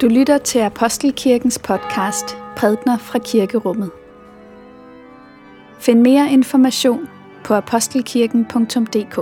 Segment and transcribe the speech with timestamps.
[0.00, 3.90] Du lytter til Apostelkirkens podcast Prædner fra Kirkerummet.
[5.78, 7.08] Find mere information
[7.44, 9.16] på apostelkirken.dk.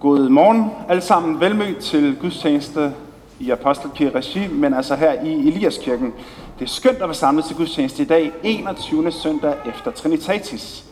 [0.00, 1.40] God morgen alle sammen.
[1.40, 2.94] Velmødt til gudstjeneste
[3.40, 6.14] i Apostelkirke Regi, men altså her i Eliaskirken.
[6.58, 9.12] Det er skønt at være samlet til gudstjeneste i dag, 21.
[9.12, 10.84] søndag efter Trinitatis.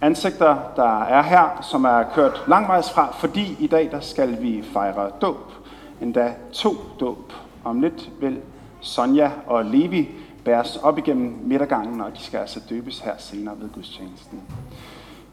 [0.00, 4.64] Ansigter, der er her, som er kørt langvejs fra, fordi i dag der skal vi
[4.72, 5.52] fejre dåb.
[6.00, 7.32] Endda to dåb.
[7.64, 8.38] Om lidt vil
[8.80, 10.08] Sonja og Levi
[10.44, 14.40] bæres op igennem midtergangen, og de skal altså døbes her senere ved gudstjenesten.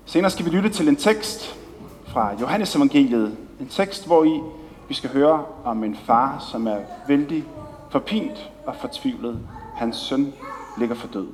[0.06, 1.56] Senere skal vi lytte til en tekst
[2.08, 3.38] fra Johannes evangeliet.
[3.60, 4.42] En tekst, hvor i
[4.90, 7.44] vi skal høre om en far, som er vældig
[7.92, 9.40] forpint og fortvivlet.
[9.76, 10.34] Hans søn
[10.78, 11.28] ligger for død.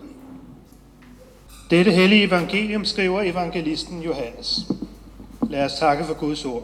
[1.70, 4.72] Dette hellige evangelium skriver evangelisten Johannes.
[5.50, 6.64] Lad os takke for Guds ord.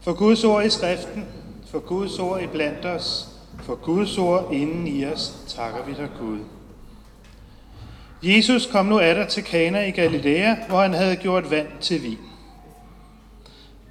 [0.00, 1.26] For Guds ord i skriften,
[1.70, 3.28] for Guds ord i blandt os,
[3.60, 6.38] for Guds ord inden i os, takker vi dig Gud.
[8.22, 12.18] Jesus kom nu atter til Kana i Galilea, hvor han havde gjort vand til vin.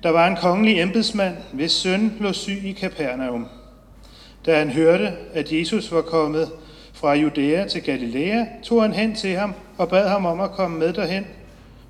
[0.04, 3.48] Der var en kongelig embedsmand, hvis søn lå syg i Kapernaum.
[4.46, 6.52] Da han hørte, at Jesus var kommet
[6.94, 10.80] fra Judæa til Galilea, tog han hen til ham og bad ham om at komme
[10.80, 11.28] med derhen,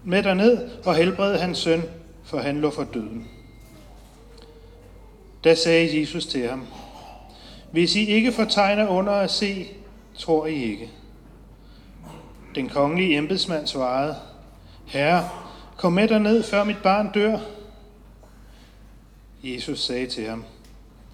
[0.04, 1.84] med derned og helbrede hans søn,
[2.24, 3.28] for han lå for døden.
[5.44, 6.68] Da sagde Jesus til ham,
[7.72, 9.68] Hvis I ikke får tegner under at se,
[10.18, 10.90] tror I ikke.
[12.56, 14.16] Den kongelige embedsmand svarede,
[14.88, 15.30] Herre,
[15.78, 17.40] kom med derned, før mit barn dør.
[19.44, 20.44] Jesus sagde til ham,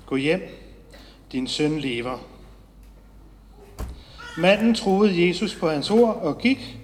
[0.05, 0.41] Gå hjem,
[1.31, 2.17] din søn lever.
[4.37, 6.77] Manden troede Jesus på hans ord og gik,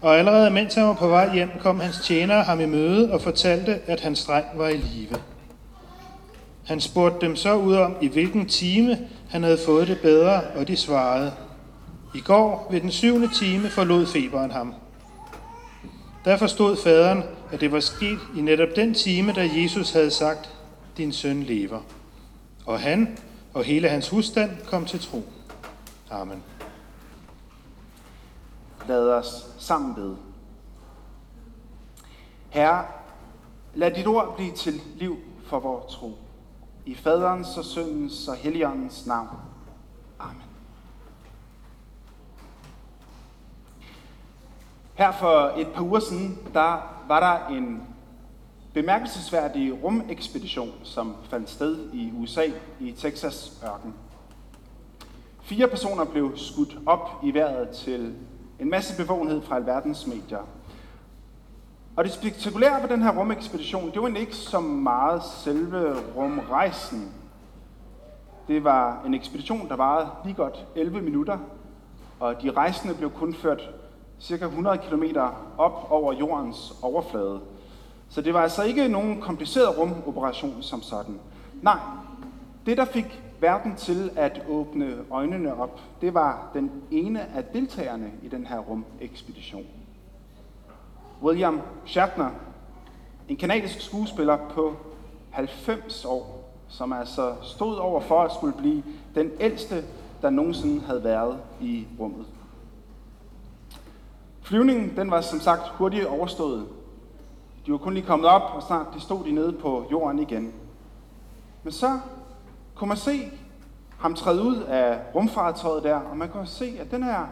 [0.00, 3.20] og allerede mens han var på vej hjem, kom hans tjenere ham i møde og
[3.20, 5.16] fortalte, at hans dreng var i live.
[6.66, 8.98] Han spurgte dem så ud om, i hvilken time
[9.30, 11.32] han havde fået det bedre, og de svarede,
[12.14, 14.74] i går ved den syvende time forlod feberen ham.
[16.24, 17.22] Der forstod faderen,
[17.52, 20.50] at det var sket i netop den time, da Jesus havde sagt,
[20.96, 21.80] din søn lever.
[22.66, 23.18] Og han
[23.54, 25.22] og hele hans husstand kom til tro.
[26.10, 26.42] Amen.
[28.88, 30.16] Lad os sammen bede.
[32.50, 32.86] Herre,
[33.74, 36.18] lad dit ord blive til liv for vores tro.
[36.86, 39.28] I faderens og søndens og helligåndens navn.
[40.18, 40.42] Amen.
[44.94, 47.82] Her for et par uger siden, der var der en
[48.74, 52.44] bemærkelsesværdig rumekspedition, som fandt sted i USA
[52.80, 53.94] i Texas ørken.
[55.42, 58.14] Fire personer blev skudt op i vejret til
[58.60, 60.46] en masse bevågenhed fra alverdens medier.
[61.96, 67.12] Og det spektakulære ved den her rumekspedition, det var ikke så meget selve rumrejsen.
[68.48, 71.38] Det var en ekspedition, der varede lige godt 11 minutter,
[72.20, 73.70] og de rejsende blev kun ført
[74.20, 75.04] cirka 100 km
[75.58, 77.40] op over jordens overflade.
[78.10, 81.20] Så det var altså ikke nogen kompliceret rumoperation som sådan.
[81.62, 81.78] Nej,
[82.66, 88.10] det der fik verden til at åbne øjnene op, det var den ene af deltagerne
[88.22, 89.66] i den her rumekspedition.
[91.22, 92.30] William Shatner,
[93.28, 94.76] en kanadisk skuespiller på
[95.30, 98.82] 90 år, som altså stod over for at skulle blive
[99.14, 99.84] den ældste,
[100.22, 102.26] der nogensinde havde været i rummet.
[104.42, 106.66] Flyvningen den var som sagt hurtigt overstået,
[107.66, 110.52] de var kun lige kommet op, og snart de stod de nede på jorden igen.
[111.62, 111.98] Men så
[112.74, 113.30] kunne man se
[113.98, 117.26] ham træde ud af rumfartøjet der, og man kunne se, at den her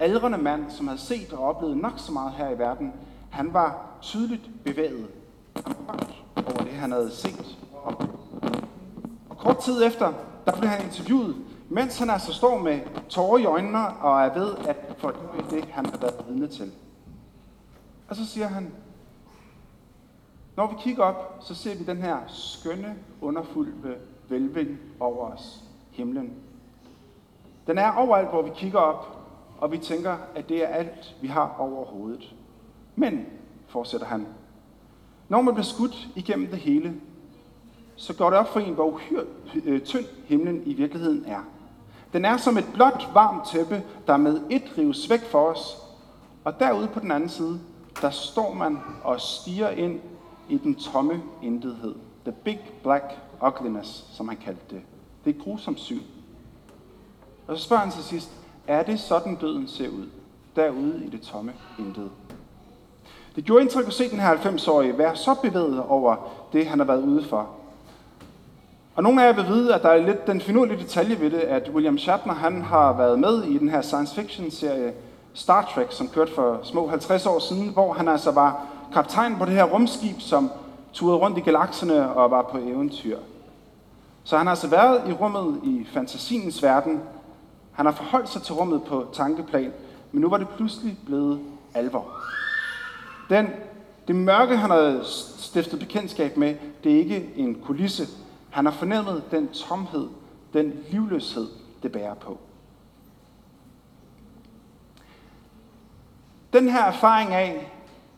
[0.00, 2.92] aldrende mand, som havde set og oplevet nok så meget her i verden,
[3.30, 5.06] han var tydeligt bevæget
[6.36, 7.58] over det, han havde set.
[9.28, 10.12] Og kort tid efter,
[10.46, 11.36] der blev han interviewet,
[11.68, 15.86] mens han altså står med tårer i øjnene og er ved at fordøje det, han
[15.86, 16.72] har været vidne til.
[18.08, 18.72] Og så siger han,
[20.56, 23.96] når vi kigger op, så ser vi den her skønne, underfulde
[24.28, 26.32] velvind over os, himlen.
[27.66, 29.18] Den er overalt, hvor vi kigger op,
[29.58, 32.34] og vi tænker, at det er alt, vi har over hovedet.
[32.96, 33.26] Men,
[33.68, 34.26] fortsætter han,
[35.28, 36.94] når man bliver skudt igennem det hele,
[37.96, 39.24] så går det op for en, hvor uhyre
[39.64, 41.40] øh, tynd himlen i virkeligheden er.
[42.12, 45.76] Den er som et blåt, varmt tæppe, der med et rives væk for os,
[46.44, 47.60] og derude på den anden side,
[48.00, 50.00] der står man og stiger ind
[50.48, 51.94] i den tomme intethed.
[52.24, 53.04] The big black
[53.46, 54.80] ugliness, som han kaldte det.
[55.24, 56.00] Det er et grusomt syn.
[57.46, 58.30] Og så spørger han til sidst,
[58.66, 60.06] er det sådan døden ser ud,
[60.56, 62.10] derude i det tomme intet?
[63.36, 66.16] Det gjorde indtryk at se den her 90-årige være så bevæget over
[66.52, 67.48] det, han har været ude for.
[68.94, 71.38] Og nogle af jer vil vide, at der er lidt den finurlige detalje ved det,
[71.38, 74.92] at William Shatner han har været med i den her science fiction serie
[75.34, 79.44] Star Trek, som kørte for små 50 år siden, hvor han altså var kaptajn på
[79.44, 80.50] det her rumskib, som
[80.92, 83.18] turede rundt i galakserne og var på eventyr.
[84.24, 87.00] Så han har altså været i rummet i fantasiens verden.
[87.72, 89.72] Han har forholdt sig til rummet på tankeplan,
[90.12, 91.40] men nu var det pludselig blevet
[91.74, 92.06] alvor.
[93.30, 93.48] Den,
[94.08, 95.00] det mørke, han har
[95.38, 96.54] stiftet bekendtskab med,
[96.84, 98.06] det er ikke en kulisse.
[98.50, 100.08] Han har fornemmet den tomhed,
[100.52, 101.48] den livløshed,
[101.82, 102.38] det bærer på.
[106.52, 107.71] Den her erfaring af,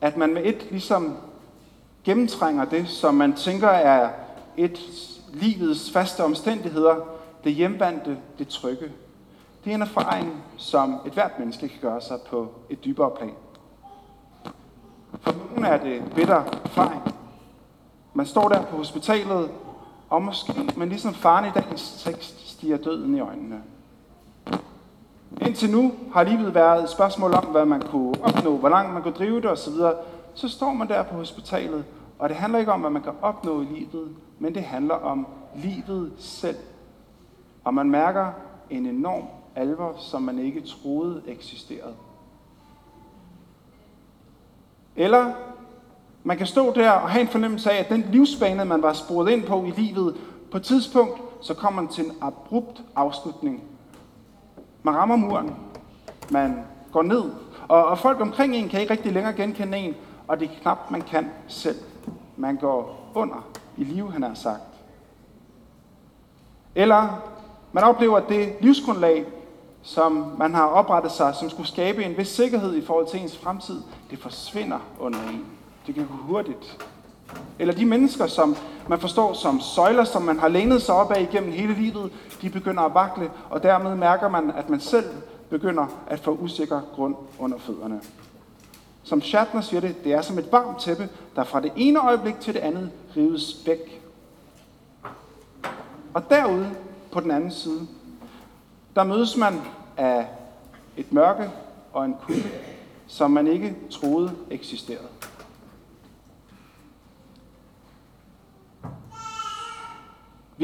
[0.05, 1.17] at man med et ligesom
[2.05, 4.11] gennemtrænger det, som man tænker er
[4.57, 4.81] et
[5.33, 6.97] livets faste omstændigheder,
[7.45, 8.93] det hjemvandte, det trygge.
[9.65, 13.35] Det er en erfaring, som et hvert menneske kan gøre sig på et dybere plan.
[15.21, 17.03] For nogle er det bitter erfaring.
[18.15, 19.51] Man står der på hospitalet,
[20.11, 23.63] og måske, men ligesom faren i dagens tekst, stiger døden i øjnene.
[25.41, 29.03] Indtil nu har livet været et spørgsmål om, hvad man kunne opnå, hvor langt man
[29.03, 29.75] kunne drive det osv.
[30.35, 31.85] Så står man der på hospitalet,
[32.19, 35.27] og det handler ikke om, hvad man kan opnå i livet, men det handler om
[35.55, 36.57] livet selv.
[37.65, 38.27] Og man mærker
[38.71, 41.95] en enorm alvor, som man ikke troede eksisterede.
[44.97, 45.33] Eller
[46.25, 49.31] man kan stå der og have en fornemmelse af, at den livsbane, man var sporet
[49.31, 50.17] ind på i livet,
[50.51, 53.63] på et tidspunkt, så kommer man til en abrupt afslutning.
[54.85, 55.57] Man rammer muren.
[56.31, 57.25] Man går ned.
[57.69, 59.95] Og, og folk omkring en kan ikke rigtig længere genkende en,
[60.29, 61.77] og det er knap, man kan selv.
[62.37, 63.47] Man går under
[63.77, 64.63] i liv, han har sagt.
[66.75, 67.23] Eller
[67.73, 69.27] man oplever, at det livsgrundlag,
[69.83, 73.39] som man har oprettet sig, som skulle skabe en vis sikkerhed i forhold til ens
[73.39, 75.47] fremtid, det forsvinder under en.
[75.87, 76.87] Det kan gå hurtigt.
[77.59, 78.57] Eller de mennesker, som
[78.89, 82.51] man forstår som søjler, som man har lænet sig op af igennem hele livet, de
[82.51, 85.05] begynder at vakle, og dermed mærker man, at man selv
[85.51, 88.01] begynder at få usikker grund under fødderne.
[89.03, 92.41] Som Shatner siger det, det er som et varmt tæppe, der fra det ene øjeblik
[92.41, 94.03] til det andet rives væk.
[96.15, 96.71] Og derude
[97.13, 97.87] på den anden side,
[98.97, 99.61] der mødes man
[99.97, 100.27] af
[100.97, 101.51] et mørke
[101.93, 102.51] og en kulde,
[103.07, 105.09] som man ikke troede eksisterede.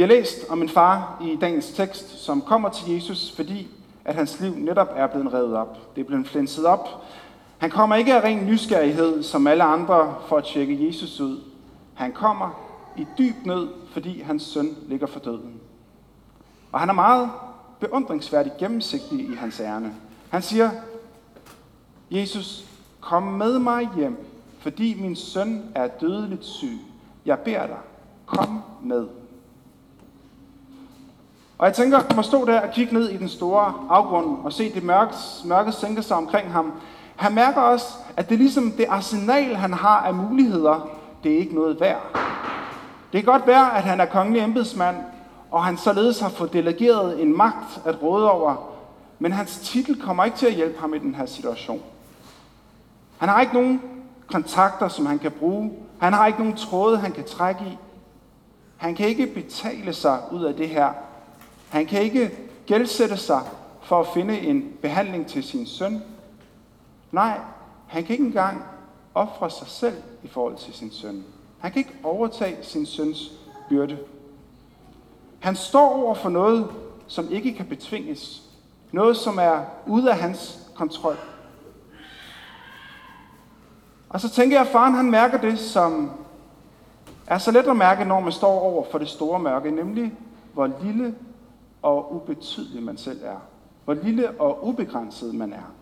[0.00, 3.68] Vi har læst om en far i dagens tekst, som kommer til Jesus, fordi
[4.04, 5.94] at hans liv netop er blevet revet op.
[5.96, 6.88] Det er blevet flænset op.
[7.58, 11.40] Han kommer ikke af ren nysgerrighed, som alle andre, for at tjekke Jesus ud.
[11.94, 12.50] Han kommer
[12.96, 15.60] i dyb nød, fordi hans søn ligger for døden.
[16.72, 17.30] Og han er meget
[17.80, 19.94] beundringsværdigt gennemsigtig i hans ærne.
[20.30, 20.70] Han siger,
[22.10, 22.64] Jesus,
[23.00, 24.26] kom med mig hjem,
[24.58, 26.78] fordi min søn er dødeligt syg.
[27.26, 27.78] Jeg beder dig,
[28.26, 29.06] kom med.
[31.60, 34.52] Og jeg tænker, at man stå der og kigge ned i den store afgrund og
[34.52, 35.14] se det mørke,
[35.44, 36.72] mørke sænke sig omkring ham.
[37.16, 37.86] Han mærker også,
[38.16, 40.88] at det er ligesom det arsenal, han har af muligheder,
[41.24, 42.00] det er ikke noget værd.
[43.12, 44.96] Det kan godt være, at han er kongelig embedsmand,
[45.50, 48.56] og han således har fået delegeret en magt at råde over,
[49.18, 51.82] men hans titel kommer ikke til at hjælpe ham i den her situation.
[53.18, 53.82] Han har ikke nogen
[54.32, 55.72] kontakter, som han kan bruge.
[55.98, 57.78] Han har ikke nogen tråde, han kan trække i.
[58.76, 60.88] Han kan ikke betale sig ud af det her
[61.70, 62.30] han kan ikke
[62.66, 63.42] gældsætte sig
[63.82, 66.02] for at finde en behandling til sin søn.
[67.12, 67.40] Nej,
[67.86, 68.64] han kan ikke engang
[69.14, 71.24] ofre sig selv i forhold til sin søn.
[71.58, 73.32] Han kan ikke overtage sin søns
[73.68, 73.98] byrde.
[75.40, 76.66] Han står over for noget,
[77.06, 78.42] som ikke kan betvinges.
[78.92, 81.16] Noget, som er ude af hans kontrol.
[84.08, 86.10] Og så tænker jeg, at faren han mærker det, som
[87.26, 90.12] er så let at mærke, når man står over for det store mørke, nemlig
[90.52, 91.14] hvor lille
[91.82, 93.36] og ubetydelig man selv er.
[93.84, 95.72] Hvor lille og ubegrænset man er.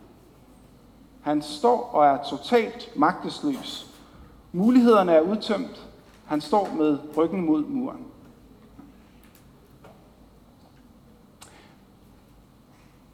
[1.21, 3.95] Han står og er totalt magtesløs.
[4.52, 5.88] Mulighederne er udtømt.
[6.26, 8.07] Han står med ryggen mod muren.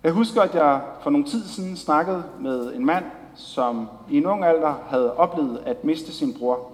[0.02, 4.26] Jeg husker, at jeg for nogle tid siden snakkede med en mand, som i en
[4.26, 6.70] ung alder havde oplevet at miste sin bror.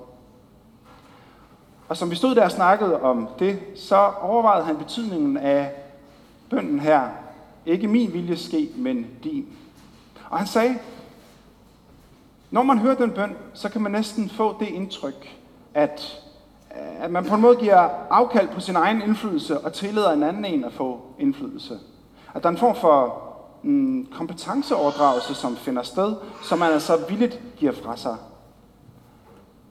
[1.89, 5.73] Og som vi stod der og snakkede om det, så overvejede han betydningen af
[6.51, 7.09] bønden her,
[7.67, 9.47] ikke min vilje ske, men din.
[10.31, 10.79] Og han sagde,
[12.51, 15.37] når man hører den bøn, så kan man næsten få det indtryk,
[15.75, 16.23] at,
[17.01, 20.45] at man på en måde giver afkald på sin egen indflydelse og tillader en anden
[20.45, 21.79] en at få indflydelse.
[22.35, 23.23] At der er en form for
[23.65, 28.17] en kompetenceoverdragelse, som finder sted, som man altså villigt giver fra sig.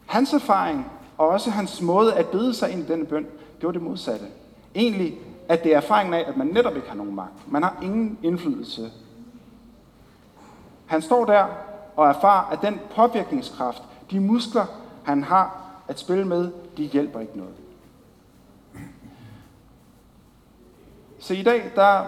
[0.05, 0.85] Hans erfaring
[1.17, 3.23] og også hans måde at bede sig ind i denne bøn,
[3.59, 4.25] det var det modsatte.
[4.75, 5.17] Egentlig,
[5.49, 7.51] at det er erfaringen af, at man netop ikke har nogen magt.
[7.51, 8.91] Man har ingen indflydelse.
[10.85, 11.45] Han står der
[11.95, 14.65] og erfarer, at den påvirkningskraft, de muskler,
[15.03, 17.53] han har at spille med, de hjælper ikke noget.
[21.19, 22.05] Så i dag, der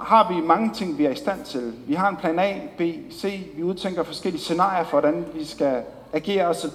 [0.00, 1.74] har vi mange ting, vi er i stand til.
[1.86, 2.80] Vi har en plan A, B,
[3.12, 3.50] C.
[3.56, 6.70] Vi udtænker forskellige scenarier for, hvordan vi skal agere osv.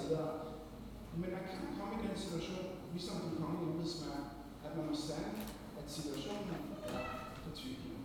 [1.16, 4.26] Men der kan komme i den situation, ligesom den kongelige embedsmand,
[4.66, 5.32] at man må sande,
[5.80, 6.50] at situationen
[6.94, 7.02] er
[7.44, 8.00] fortvivlende.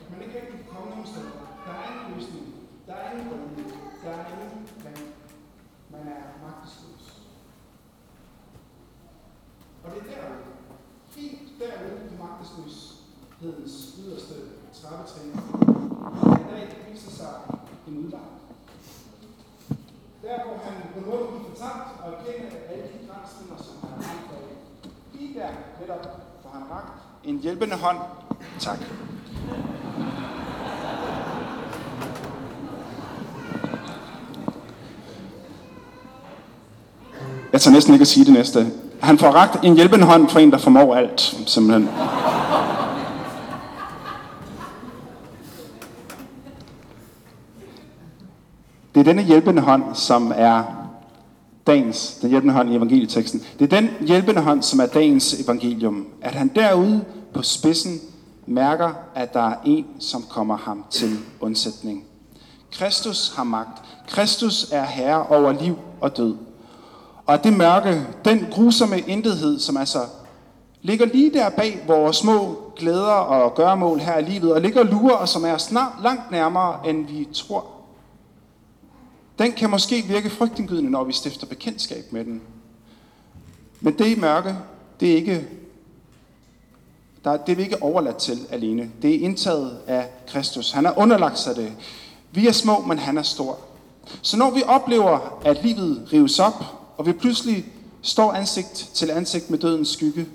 [0.00, 1.34] At man ikke rigtig kan komme nogen steder.
[1.66, 2.46] Der er ingen løsning.
[2.86, 3.70] Der er ingen redning.
[4.02, 5.04] Der er ingen plan.
[5.94, 7.04] Man er magtesløs.
[9.84, 10.54] Og det er derude,
[11.16, 14.34] helt derude på magtesløshedens yderste
[14.78, 15.32] trappetrin,
[16.70, 17.32] at viser sig
[17.88, 18.20] en udvej.
[20.22, 23.90] Der hvor han på en måde bliver fortabt og erkende alle de grænsninger, som han
[23.90, 24.46] har ramt af.
[25.14, 25.48] Lige der
[25.80, 26.04] netop
[26.42, 26.92] får han rakt
[27.24, 27.98] en hjælpende hånd.
[28.60, 28.78] Tak.
[37.52, 38.66] Jeg tager næsten ikke at sige det næste.
[39.00, 41.88] Han får ragt en hjælpende hånd fra en, der formår alt, simpelthen.
[49.04, 50.62] Er denne hjælpende hånd, som er
[51.66, 53.42] dagens, den hjælpende hånd i evangelieteksten.
[53.58, 56.06] Det er den hjælpende hånd, som er dagens evangelium.
[56.22, 58.00] At han derude på spidsen
[58.46, 62.04] mærker, at der er en, som kommer ham til undsætning.
[62.72, 63.82] Kristus har magt.
[64.08, 66.36] Kristus er herre over liv og død.
[67.26, 69.98] Og det mørke, den grusomme intethed, som altså
[70.82, 74.86] ligger lige der bag vores små glæder og gøremål her i livet, og ligger og
[74.86, 77.73] lurer, og som er snart langt nærmere, end vi tror.
[79.38, 82.42] Den kan måske virke frygtindgydende, når vi stifter bekendtskab med den.
[83.80, 84.56] Men det mørke,
[85.00, 85.48] det er ikke
[87.24, 88.90] der, det er vi ikke overladt til alene.
[89.02, 90.70] Det er indtaget af Kristus.
[90.70, 91.72] Han har underlagt sig det.
[92.32, 93.58] Vi er små, men han er stor.
[94.22, 96.64] Så når vi oplever, at livet rives op,
[96.96, 97.66] og vi pludselig
[98.02, 100.26] står ansigt til ansigt med dødens skygge,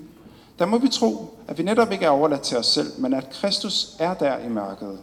[0.58, 3.30] der må vi tro, at vi netop ikke er overladt til os selv, men at
[3.30, 4.98] Kristus er der i mørket.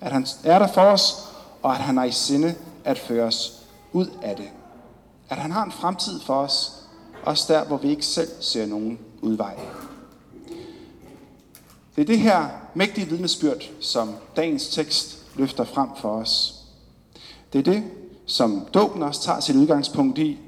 [0.00, 1.29] At han er der for os,
[1.62, 3.62] og at han har i sinde at føre os
[3.92, 4.48] ud af det.
[5.28, 6.72] At han har en fremtid for os,
[7.24, 9.58] også der, hvor vi ikke selv ser nogen udvej.
[11.96, 16.54] Det er det her mægtige vidnesbyrd, som dagens tekst løfter frem for os.
[17.52, 17.84] Det er det,
[18.26, 20.38] som dåben også tager sit udgangspunkt i,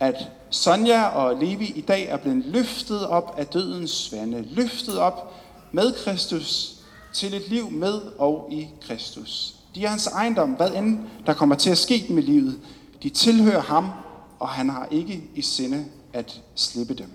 [0.00, 5.34] at Sonja og Levi i dag er blevet løftet op af dødens vande, løftet op
[5.72, 6.74] med Kristus
[7.12, 9.61] til et liv med og i Kristus.
[9.74, 12.60] De er hans ejendom, hvad end der kommer til at ske med livet.
[13.02, 13.90] De tilhører ham,
[14.38, 17.10] og han har ikke i sinde at slippe dem.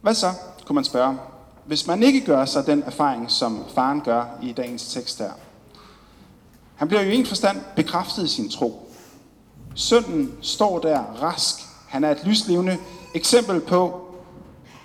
[0.00, 0.32] Hvad så,
[0.66, 1.18] kunne man spørge,
[1.66, 5.30] hvis man ikke gør sig den erfaring, som faren gør i dagens tekst her?
[6.76, 8.90] Han bliver jo i en forstand bekræftet i sin tro.
[9.74, 11.54] Sønnen står der rask.
[11.88, 12.78] Han er et lyslevende
[13.14, 14.08] eksempel på,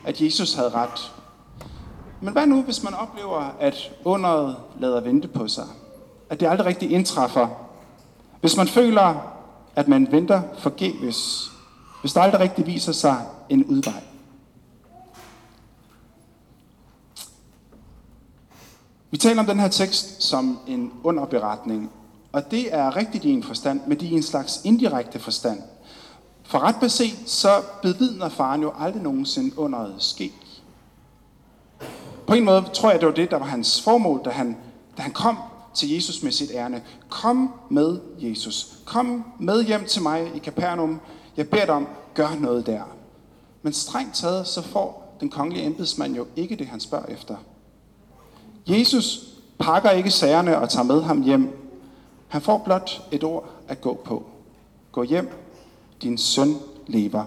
[0.06, 1.12] at Jesus havde ret.
[2.22, 5.68] Men hvad nu, hvis man oplever, at underet lader vente på sig?
[6.30, 7.48] At det aldrig rigtig indtræffer?
[8.42, 9.16] Hvis man føler,
[9.76, 11.52] at man venter forgæves?
[12.02, 14.04] Hvis der aldrig rigtig viser sig en udvej?
[19.12, 21.92] Vi taler om den her tekst som en underberetning,
[22.32, 25.62] og det er rigtigt i en forstand, men det er i en slags indirekte forstand.
[26.44, 27.50] For ret beset, så
[27.82, 30.32] bevidner faren jo aldrig nogensinde underet ske.
[32.32, 34.58] På en måde tror jeg, det var det, der var hans formål, da han,
[34.98, 35.38] da han kom
[35.74, 36.84] til Jesus med sit ærne.
[37.10, 38.78] Kom med Jesus.
[38.86, 41.00] Kom med hjem til mig i Capernaum.
[41.38, 42.82] Jeg beder dig om, gør noget der.
[43.62, 47.36] Men strengt taget, så får den kongelige embedsmand jo ikke det, han spørger efter.
[48.68, 49.24] Jesus
[49.60, 51.72] pakker ikke sagerne og tager med ham hjem.
[52.28, 54.26] Han får blot et ord at gå på.
[54.92, 55.30] Gå hjem,
[56.02, 56.56] din søn
[56.88, 57.24] lever.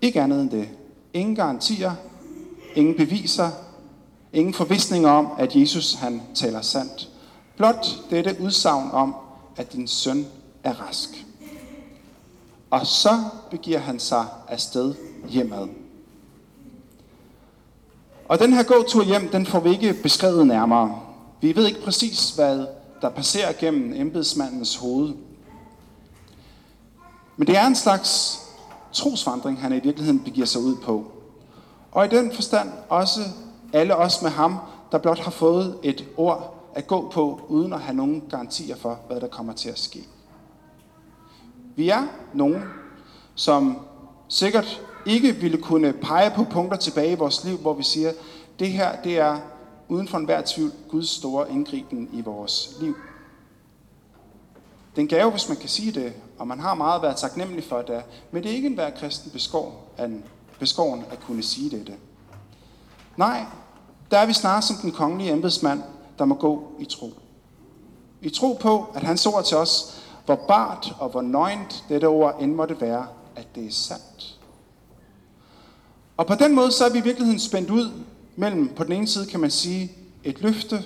[0.00, 0.68] Ikke andet end det.
[1.12, 1.92] Ingen garantier,
[2.74, 3.50] ingen beviser,
[4.32, 7.08] ingen forvisninger om, at Jesus han taler sandt.
[7.56, 9.14] Blot dette udsagn om,
[9.56, 10.26] at din søn
[10.64, 11.08] er rask.
[12.70, 14.94] Og så begiver han sig afsted
[15.28, 15.68] hjemad.
[18.28, 21.00] Og den her gåtur hjem, den får vi ikke beskrevet nærmere.
[21.40, 22.66] Vi ved ikke præcis, hvad
[23.02, 25.14] der passerer gennem embedsmandens hoved.
[27.36, 28.40] Men det er en slags
[28.92, 31.12] trosvandring, han i virkeligheden begiver sig ud på.
[31.92, 33.20] Og i den forstand også
[33.72, 34.58] alle os med ham,
[34.92, 39.00] der blot har fået et ord at gå på, uden at have nogen garantier for,
[39.06, 40.06] hvad der kommer til at ske.
[41.76, 42.62] Vi er nogen,
[43.34, 43.78] som
[44.28, 48.12] sikkert ikke ville kunne pege på punkter tilbage i vores liv, hvor vi siger,
[48.58, 49.38] det her det er
[49.88, 52.96] uden for enhver tvivl Guds store indgriben i vores liv.
[54.96, 58.02] Den gave, hvis man kan sige det, og man har meget været taknemmelig for det,
[58.30, 60.24] men det er ikke enhver kristen beskår, en
[60.62, 61.94] beskåren at kunne sige dette.
[63.16, 63.44] Nej,
[64.10, 65.82] der er vi snarere som den kongelige embedsmand,
[66.18, 67.12] der må gå i tro.
[68.20, 72.36] I tro på, at hans ord til os, hvor bart og hvor nøgent dette ord
[72.40, 74.38] end måtte være, at det er sandt.
[76.16, 77.90] Og på den måde så er vi i virkeligheden spændt ud
[78.36, 79.92] mellem, på den ene side kan man sige,
[80.24, 80.84] et løfte,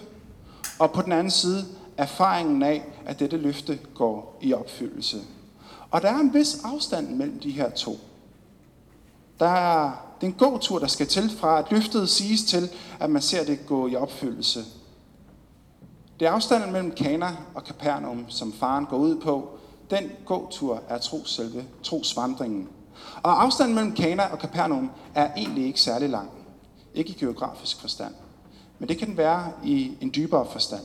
[0.79, 1.65] og på den anden side
[1.97, 5.21] erfaringen af, at dette løfte går i opfyldelse.
[5.91, 7.99] Og der er en vis afstand mellem de her to.
[9.41, 13.45] Der er den gåtur, der skal til fra, at løftet siges til, at man ser
[13.45, 14.65] det gå i opfyldelse.
[16.21, 19.59] Det er afstanden mellem Kana og Capernaum, som faren går ud på.
[19.91, 22.69] Den gåtur er tro selve trosvandringen.
[23.23, 26.31] Og afstanden mellem Kana og Capernaum er egentlig ikke særlig lang.
[26.95, 28.15] Ikke i geografisk forstand.
[28.79, 30.83] Men det kan den være i en dybere forstand.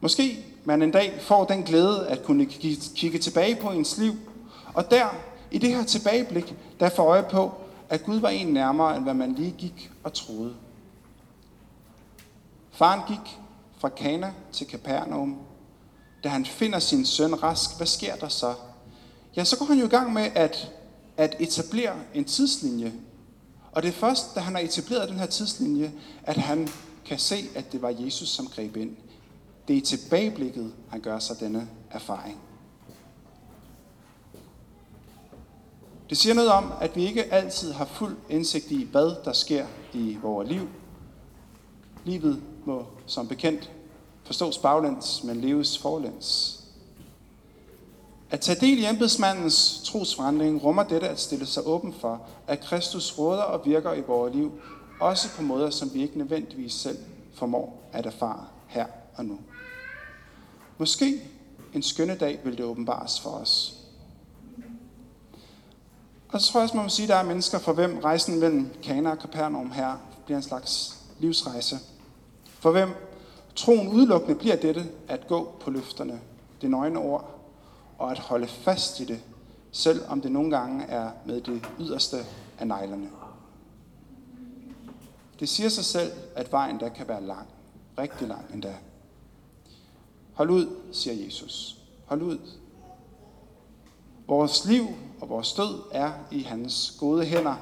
[0.00, 2.46] Måske man en dag får den glæde at kunne
[2.94, 4.12] kigge tilbage på ens liv,
[4.74, 5.06] og der,
[5.50, 7.52] i det her tilbageblik, der får øje på,
[7.88, 10.54] at Gud var en nærmere, end hvad man lige gik og troede.
[12.70, 13.38] Faren gik
[13.78, 15.38] fra Kana til Capernaum.
[16.24, 18.54] Da han finder sin søn rask, hvad sker der så?
[19.36, 20.72] Ja, så går han jo i gang med at,
[21.16, 22.92] at etablere en tidslinje.
[23.72, 25.92] Og det er først, da han har etableret den her tidslinje,
[26.22, 26.68] at han
[27.04, 28.96] kan se, at det var Jesus, som greb ind.
[29.68, 32.38] Det er i tilbageblikket, han gør sig denne erfaring.
[36.10, 39.66] Det siger noget om, at vi ikke altid har fuld indsigt i, hvad der sker
[39.92, 40.68] i vores liv.
[42.04, 43.70] Livet må som bekendt
[44.24, 46.60] forstås baglæns, men leves forlæns.
[48.30, 53.18] At tage del i embedsmandens trosforandring rummer dette at stille sig åben for, at Kristus
[53.18, 54.52] råder og virker i vores liv,
[55.00, 56.98] også på måder, som vi ikke nødvendigvis selv
[57.34, 59.38] formår at erfare her og nu.
[60.78, 61.22] Måske
[61.74, 63.79] en skønne dag vil det åbenbares for os.
[66.32, 68.40] Og så tror jeg også, man må sige, at der er mennesker, for hvem rejsen
[68.40, 71.76] mellem Kana og Kapernaum her bliver en slags livsrejse.
[72.44, 72.88] For hvem
[73.56, 76.20] troen udelukkende bliver dette at gå på løfterne,
[76.60, 77.38] det nøgne ord,
[77.98, 79.20] og at holde fast i det,
[79.72, 82.16] selv om det nogle gange er med det yderste
[82.58, 83.08] af neglene.
[85.40, 87.48] Det siger sig selv, at vejen der kan være lang,
[87.98, 88.74] rigtig lang endda.
[90.32, 91.76] Hold ud, siger Jesus.
[92.06, 92.38] Hold ud.
[94.26, 94.86] Vores liv
[95.20, 97.54] og vores død er i hans gode hænder,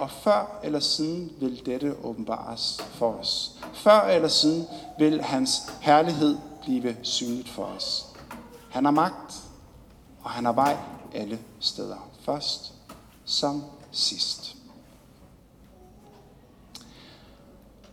[0.00, 3.58] og før eller siden vil dette åbenbares for os.
[3.74, 4.66] Før eller siden
[4.98, 8.06] vil hans herlighed blive synligt for os.
[8.70, 9.42] Han har magt,
[10.22, 10.76] og han har vej
[11.14, 12.08] alle steder.
[12.20, 12.72] Først
[13.24, 14.56] som sidst.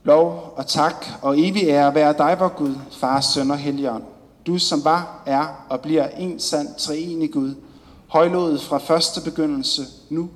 [0.04, 4.04] Lov og tak og evig ære være dig, vor Gud, Far, Søn og Helligånd.
[4.48, 7.56] Du som var, er og bliver en sand treenig Gud,
[8.08, 10.30] højlået fra første begyndelse, nu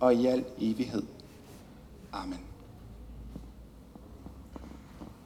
[0.00, 1.02] og i al evighed.
[2.12, 2.51] Amen.